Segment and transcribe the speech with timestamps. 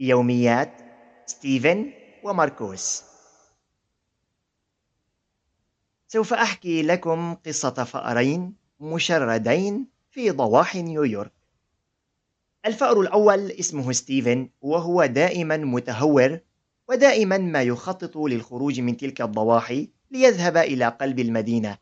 [0.00, 0.72] يوميات
[1.26, 1.92] ستيفن
[2.24, 3.02] وماركوس.
[6.08, 11.32] سوف أحكي لكم قصة فأرين مشردين في ضواحي نيويورك.
[12.66, 16.38] الفأر الأول اسمه ستيفن وهو دائما متهور
[16.88, 21.78] ودائما ما يخطط للخروج من تلك الضواحي ليذهب إلى قلب المدينة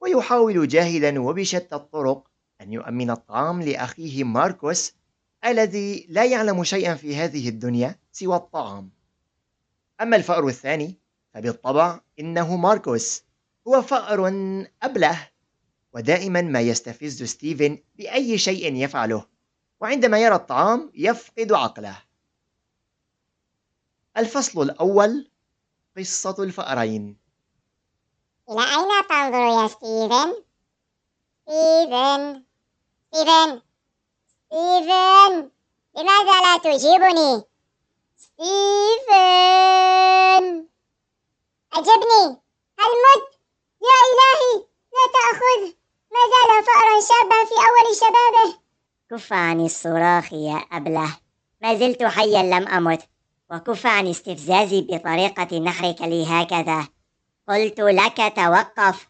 [0.00, 2.28] ويحاول جاهدا وبشتى الطرق
[2.60, 4.94] أن يؤمن الطعام لأخيه ماركوس
[5.46, 8.90] الذي لا يعلم شيئا في هذه الدنيا سوى الطعام.
[10.00, 10.98] أما الفأر الثاني
[11.34, 13.22] فبالطبع إنه ماركوس.
[13.68, 14.28] هو فأر
[14.82, 15.28] أبله
[15.92, 19.26] ودائما ما يستفز ستيفن بأي شيء يفعله
[19.80, 22.02] وعندما يرى الطعام يفقد عقله.
[24.16, 25.30] الفصل الأول
[25.96, 27.16] قصة الفأرين.
[28.50, 30.34] إلى أين تنظر يا ستيفن؟
[31.48, 32.44] ستيفن
[33.12, 33.73] ستيفن.
[34.54, 35.50] ستيفن
[35.96, 37.42] لماذا لا تجيبني؟
[38.16, 39.14] ستيفن.
[41.74, 42.24] أجبني.
[42.78, 43.24] هل مت؟
[43.82, 44.52] يا إلهي
[44.92, 45.62] لا تأخذه.
[46.12, 48.48] ما زال فأرا شابا في أول شبابه.
[49.10, 51.16] كف عن الصراخ يا أبله.
[51.62, 53.02] ما زلت حيا لم أمت.
[53.50, 56.88] وكف عن استفزازي بطريقة نهرك لي هكذا.
[57.48, 59.08] قلت لك توقف.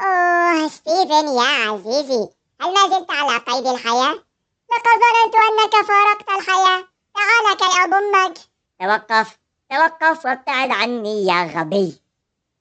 [0.00, 2.28] أوه ستيفن يا عزيزي.
[2.60, 4.23] هل ما زلت على قيد الحياة؟
[4.74, 6.84] لقد ظننت أنك فارقت الحياة.
[7.14, 8.38] تعال كالأب أمك.
[8.80, 9.38] توقف.
[9.70, 12.00] توقف وابتعد عني يا غبي.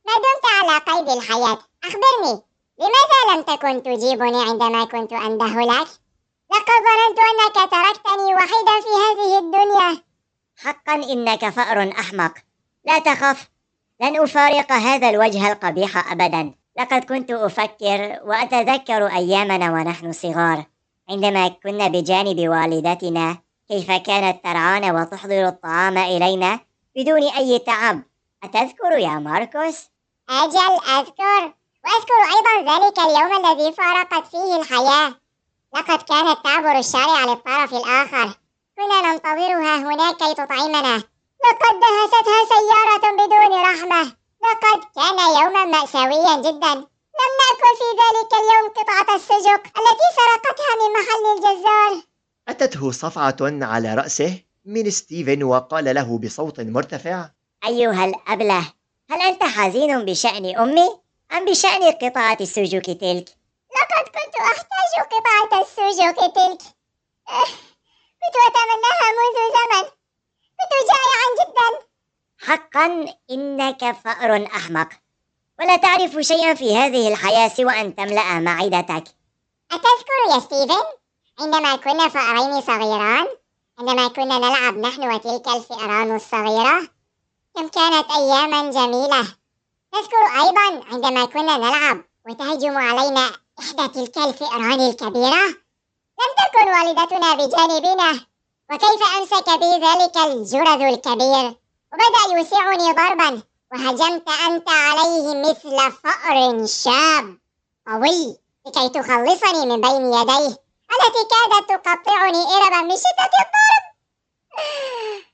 [0.06, 1.58] ما دمت على قيد الحياة.
[1.84, 2.42] أخبرني
[2.80, 5.88] لماذا لم تكن تجيبني عندما كنت أنده لك؟
[6.52, 10.04] لقد ظننت أنك تركتني وحيدا في هذه الدنيا.
[10.58, 12.34] حقا إنك فأر أحمق.
[12.86, 13.50] لا تخف.
[14.02, 16.54] لن أفارق هذا الوجه القبيح أبدا.
[16.80, 20.66] لقد كنت أفكر وأتذكر أيامنا ونحن صغار.
[21.10, 23.38] عندما كنا بجانب والدتنا
[23.68, 26.60] كيف كانت ترعانا وتحضر الطعام إلينا
[26.96, 28.04] بدون أي تعب؟
[28.44, 29.78] أتذكر يا ماركوس؟
[30.30, 35.14] أجل أذكر وأذكر أيضا ذلك اليوم الذي فارقت فيه الحياة.
[35.76, 38.40] لقد كانت تعبر الشارع للطرف الآخر.
[38.78, 41.04] كنا ننتظرها هناك كي تطعمنا.
[41.46, 44.16] لقد دهستها سيارة بدون رحمة.
[44.44, 46.93] لقد كان يوما مأساويا جدا.
[47.20, 52.04] لم نأكل في ذلك اليوم قطعة السجق التي سرقتها من محل الجزار.
[52.48, 57.30] أتته صفعة على رأسه من ستيفن وقال له بصوت مرتفع
[57.66, 58.74] أيها الأبلة
[59.12, 61.00] هل أنت حزين بشأن أمي
[61.34, 63.30] أم بشأن قطعة السجق تلك؟
[63.76, 66.62] لقد كنت أحتاج قطعة السجق تلك.
[68.22, 69.90] كنت أتمناها منذ زمن.
[70.58, 71.88] كنت جائعا جدا.
[72.40, 74.90] حقا إنك فأر أحمق.
[75.64, 79.04] ولا تعرف شيئا في هذه الحياة سوى أن تملأ معدتك.
[79.72, 80.84] أتذكر يا ستيفن؟
[81.40, 83.28] عندما كنا فأرين صغيران
[83.80, 86.88] عندما كنا نلعب نحن وتلك الفئران الصغيرة
[87.56, 89.28] كم كانت أياما جميلة.
[89.92, 95.46] تذكر أيضا عندما كنا نلعب وتهجم علينا إحدى تلك الفئران الكبيرة.
[96.20, 98.26] لم تكن والدتنا بجانبنا
[98.72, 101.56] وكيف أمسك بي ذلك الجرذ الكبير؟
[101.94, 103.42] وبدأ يوسعني ضربا.
[103.74, 107.38] وهجمت أنت عليه مثل فأر شاب
[107.88, 108.38] قوي.
[108.66, 110.58] لكي تخلصني من بين يديه
[110.94, 113.84] التي كادت تقطعني إربا من شدة الضرب.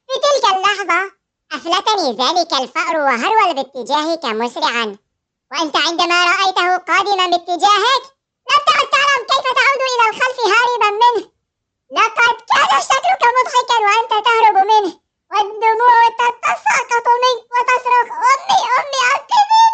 [0.07, 1.11] في تلك اللحظة
[1.51, 4.97] أفلتني ذلك الفأر وهرول باتجاهك مسرعا.
[5.51, 8.03] وأنت عندما رأيته قادما باتجاهك
[8.49, 11.31] لم تعد تعلم كيف تعود إلى الخلف هاربا منه.
[11.91, 15.08] لقد كان شكلك مضحكا وأنت تهرب منه.
[15.31, 19.69] والدموع تتساقط منك وتصرخ أمي أمي أنقذيني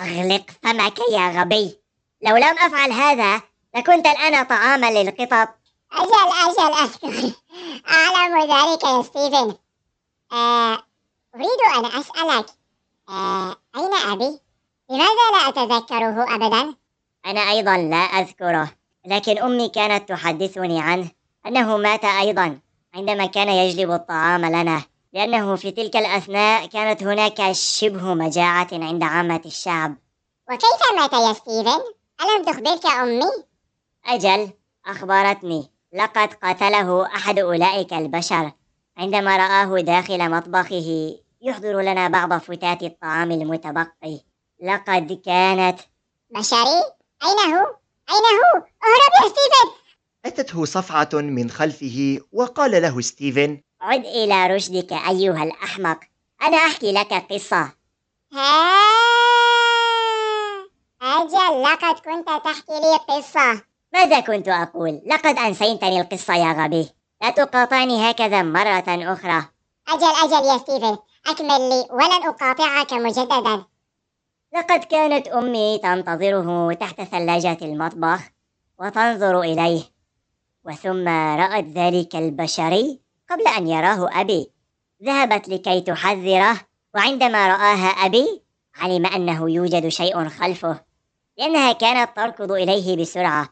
[0.00, 1.78] أغلق فمك يا غبي.
[2.22, 3.42] لو لم أفعل هذا
[3.76, 5.48] لكنت الآن طعاما للقطط.
[5.92, 6.12] أجل
[6.48, 7.32] أجل أذكر
[7.88, 9.54] أعلم ذلك يا ستيفن.
[10.32, 10.82] آه،
[11.34, 12.46] أريد أن أسألك
[13.08, 14.40] آه، أين أبي؟
[14.90, 16.74] لماذا لا أتذكره أبدا؟
[17.26, 18.70] أنا أيضا لا أذكره
[19.06, 21.10] لكن أمي كانت تحدثني عنه
[21.46, 22.58] أنه مات أيضا.
[22.96, 24.82] عندما كان يجلب الطعام لنا
[25.12, 29.96] لأنه في تلك الأثناء كانت هناك شبه مجاعة عند عامة الشعب
[30.50, 31.80] وكيف مات يا ستيفن؟
[32.20, 33.30] ألم تخبرك أمي؟
[34.06, 34.50] أجل
[34.86, 38.52] أخبرتني لقد قتله أحد أولئك البشر
[38.96, 44.20] عندما رآه داخل مطبخه يحضر لنا بعض فتات الطعام المتبقي
[44.62, 45.80] لقد كانت
[46.30, 46.82] بشري؟
[47.24, 47.76] أين هو؟
[48.10, 49.85] أين هو؟ أهرب يا ستيفن!
[50.26, 56.00] أتته صفعة من خلفه وقال له ستيفن عد إلى رشدك أيها الأحمق
[56.42, 57.72] أنا أحكي لك قصة.
[58.32, 58.72] ها؟
[61.02, 63.62] أجل لقد كنت تحكي لي قصة.
[63.92, 66.88] ماذا كنت أقول؟ لقد أنسيتني القصة يا غبي.
[67.22, 69.44] لا تقاطعني هكذا مرة أخرى.
[69.88, 73.64] أجل أجل يا ستيفن أكمل لي ولن أقاطعك مجددا.
[74.54, 78.20] لقد كانت أمي تنتظره تحت ثلاجة المطبخ
[78.78, 79.95] وتنظر إليه.
[80.66, 81.08] وثم
[81.38, 84.50] رأت ذلك البشري قبل أن يراه أبي.
[85.02, 86.60] ذهبت لكي تحذره
[86.94, 88.42] وعندما رآها أبي
[88.76, 90.80] علم أنه يوجد شيء خلفه
[91.38, 93.48] لأنها كانت تركض إليه بسرعة.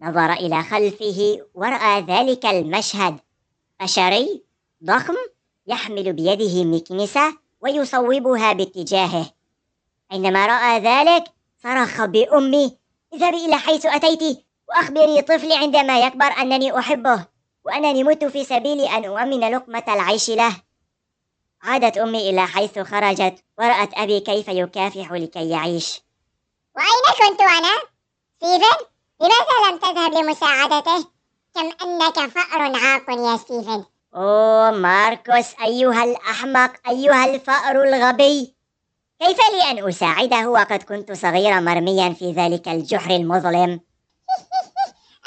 [0.00, 3.16] نظر إلى خلفه ورأى ذلك المشهد.
[3.80, 4.42] بشري
[4.84, 5.14] ضخم
[5.66, 9.30] يحمل بيده مكنسة ويصوبها باتجاهه.
[10.12, 11.24] عندما رأى ذلك
[11.62, 12.76] صرخ بأمي
[13.14, 17.26] اذهبي إلى حيث أتيت وأخبري طفلي عندما يكبر أنني أحبه
[17.64, 20.56] وأنني مت في سبيل أن أؤمن لقمة العيش له
[21.62, 26.00] عادت أمي إلى حيث خرجت ورأت أبي كيف يكافح لكي يعيش
[26.76, 27.74] وأين كنت أنا؟
[28.36, 28.84] ستيفن؟
[29.20, 31.06] لماذا لم تذهب لمساعدته؟
[31.54, 33.84] كم أنك فأر عاق يا ستيفن
[34.14, 38.54] أوه ماركوس أيها الأحمق أيها الفأر الغبي
[39.20, 43.80] كيف لي أن أساعده وقد كنت صغيرا مرميا في ذلك الجحر المظلم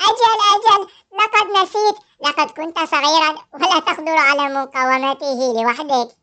[0.10, 0.88] أجل أجل.
[1.14, 1.96] لقد نسيت.
[2.22, 3.36] لقد كنت صغيرا.
[3.54, 6.16] ولا تقدر على مقاومته لوحدك.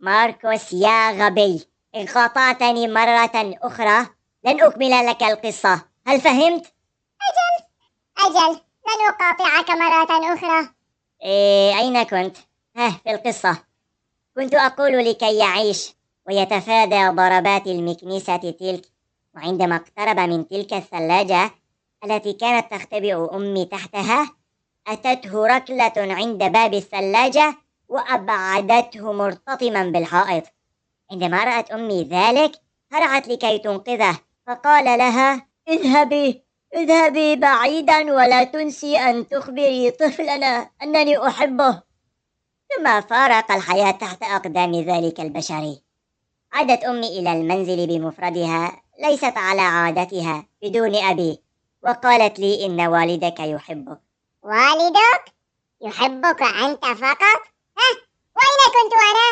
[0.00, 1.66] ماركوس يا غبي.
[1.94, 3.30] إن قاطعتني مرة
[3.62, 4.06] أخرى.
[4.44, 5.82] لن أكمل لك القصة.
[6.06, 6.72] هل فهمت؟
[7.26, 7.66] أجل.
[8.18, 8.60] أجل.
[8.86, 10.68] لن أقاطعك مرة أخرى.
[11.22, 12.36] إيه أين كنت؟
[12.76, 13.56] ها في القصة.
[14.36, 15.94] كنت أقول لكي يعيش.
[16.28, 18.86] ويتفادى ضربات المكنسة تلك.
[19.34, 21.50] وعندما اقترب من تلك الثلاجة
[22.04, 24.30] التي كانت تختبئ أمي تحتها
[24.88, 27.54] أتته ركلة عند باب الثلاجة
[27.88, 30.44] وأبعدته مرتطما بالحائط.
[31.12, 32.52] عندما رأت أمي ذلك
[32.92, 36.42] هرعت لكي تنقذه فقال لها اذهبي
[36.76, 41.82] اذهبي بعيدا ولا تنسي أن تخبري طفلنا أنني أحبه.
[42.76, 45.82] ثم فارق الحياة تحت أقدام ذلك البشري
[46.52, 51.45] عادت أمي إلى المنزل بمفردها ليست على عادتها بدون أبي.
[51.86, 53.98] وقالت لي إن والدك يحبك
[54.42, 55.24] والدك
[55.80, 57.40] يحبك أنت فقط؟
[57.78, 57.88] ها
[58.36, 59.28] وأين كنت أنا؟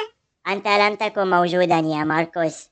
[0.57, 2.69] أنت لم تكن موجودا يا ماركوس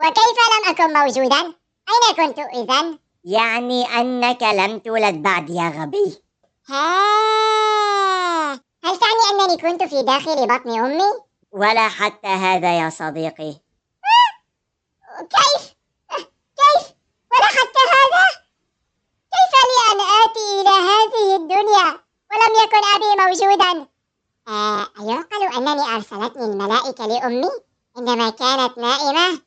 [0.00, 1.54] وكيف لم أكن موجودا؟
[1.90, 6.22] أين كنت إذا؟ يعني أنك لم تولد بعد يا غبي
[6.68, 8.52] ها
[8.84, 11.12] هل تعني أنني كنت في داخل بطن أمي؟
[11.52, 13.54] ولا حتى هذا يا صديقي
[15.20, 15.74] كيف؟
[16.58, 16.84] كيف؟
[17.32, 18.24] ولا حتى هذا؟
[19.34, 21.86] كيف لي أن آتي إلى هذه الدنيا
[22.30, 23.22] ولم يكن أبي
[23.54, 23.86] موجودا؟
[24.48, 27.50] آه، أيعقل أنني أرسلتني الملائكة لأمي
[27.96, 29.40] عندما كانت نائمة؟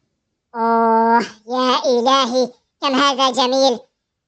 [0.56, 2.52] أوه يا إلهي
[2.82, 3.80] كم هذا جميل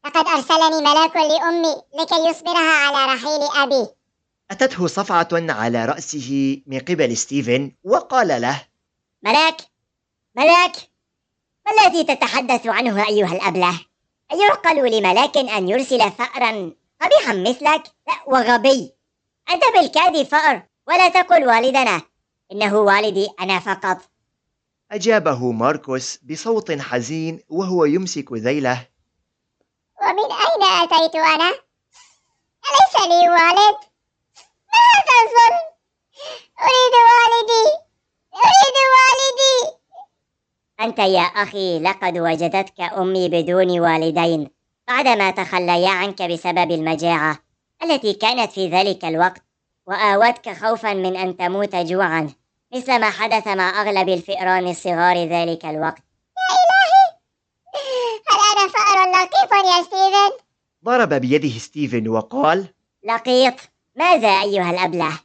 [0.06, 3.88] لقد أرسلني ملاك لأمي لكي يصبرها على رحيل أبي
[4.52, 8.62] أتته صفعة على رأسه من قبل ستيفن وقال له
[9.24, 9.62] ملاك
[10.36, 10.76] ملاك
[11.66, 13.80] ما الذي تتحدث عنه أيها الأبلة؟
[14.32, 16.72] أيعقل لملاك أن يرسل فأرا
[17.02, 18.99] قبيحا مثلك؟ لا وغبي
[19.52, 22.02] أنت بالكاد فأر ولا تقل والدنا
[22.52, 23.98] إنه والدي أنا فقط
[24.92, 28.88] أجابه ماركوس بصوت حزين وهو يمسك ذيله
[30.02, 31.50] ومن أين أتيت أنا؟
[32.70, 33.78] أليس لي والد؟
[34.70, 35.70] ما هذا الظلم؟
[36.60, 37.66] أريد والدي
[38.34, 39.80] أريد والدي
[40.80, 44.50] أنت يا أخي لقد وجدتك أمي بدون والدين
[44.88, 47.40] بعدما تخليا عنك بسبب المجاعة
[47.84, 49.42] التي كانت في ذلك الوقت
[49.86, 52.30] وآوتك خوفا من أن تموت جوعا
[52.76, 56.04] مثل ما حدث مع أغلب الفئران الصغار ذلك الوقت
[56.40, 57.20] يا إلهي
[58.30, 60.44] هل أنا فأر لقيط يا ستيفن؟
[60.86, 62.68] ضرب بيده ستيفن وقال
[63.04, 63.56] لقيط
[63.96, 65.20] ماذا أيها الأبله؟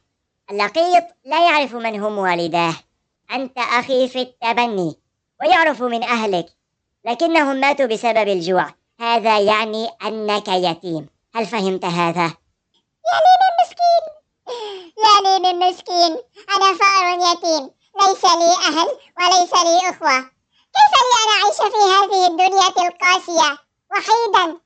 [0.51, 2.73] اللقيط لا يعرف من هم والداه
[3.31, 4.95] أنت أخي في التبني
[5.41, 6.45] ويعرف من أهلك
[7.05, 8.67] لكنهم ماتوا بسبب الجوع
[8.99, 12.33] هذا يعني أنك يتيم هل فهمت هذا؟
[13.07, 14.03] يا لي من مسكين.
[15.05, 16.11] يا لي من مسكين.
[16.55, 17.71] أنا فأر يتيم.
[18.01, 20.19] ليس لي أهل وليس لي أخوة.
[20.75, 23.57] كيف لي أن أعيش في هذه الدنيا القاسية
[23.91, 24.59] وحيدا.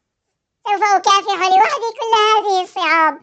[0.67, 3.21] سوف أكافح لوحدي كل هذه الصعاب.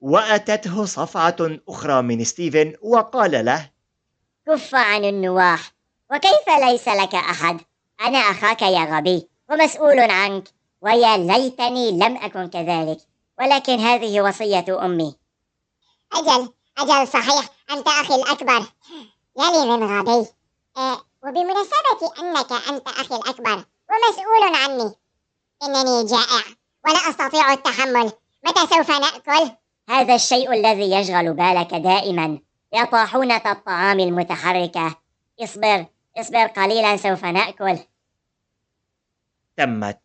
[0.00, 1.36] وأتته صفعة
[1.68, 3.70] أخرى من ستيفن وقال له
[4.46, 5.60] كف عن النواح.
[6.10, 7.60] وكيف ليس لك أحد؟
[8.00, 10.48] أنا أخاك يا غبي ومسؤول عنك.
[10.80, 12.98] ويا ليتني لم أكن كذلك.
[13.38, 15.16] ولكن هذه وصية أمي.
[16.12, 18.66] أجل أجل صحيح أنت أخي الأكبر.
[19.38, 20.28] يا لي من غبي
[20.76, 24.94] أه وبمناسبة أنك أنت أخي الأكبر ومسؤول عني.
[25.62, 26.44] إنني جائع
[26.86, 28.12] ولا أستطيع التحمل.
[28.44, 29.50] متى سوف نأكل؟
[29.88, 32.38] هذا الشيء الذي يشغل بالك دائما.
[32.72, 34.96] يا طاحونة الطعام المتحركة.
[35.40, 35.86] اصبر
[36.16, 37.78] اصبر قليلا سوف نأكل.
[39.56, 40.03] تمت.